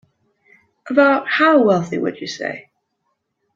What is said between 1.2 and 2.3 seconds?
how wealthy would you